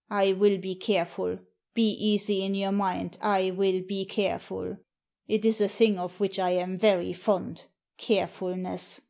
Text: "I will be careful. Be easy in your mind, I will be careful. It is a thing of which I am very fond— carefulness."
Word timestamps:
"I 0.10 0.32
will 0.32 0.58
be 0.58 0.74
careful. 0.74 1.38
Be 1.72 1.88
easy 1.92 2.42
in 2.42 2.56
your 2.56 2.72
mind, 2.72 3.16
I 3.20 3.52
will 3.52 3.80
be 3.82 4.04
careful. 4.06 4.78
It 5.28 5.44
is 5.44 5.60
a 5.60 5.68
thing 5.68 6.00
of 6.00 6.18
which 6.18 6.36
I 6.40 6.50
am 6.50 6.76
very 6.76 7.12
fond— 7.12 7.66
carefulness." 8.06 9.02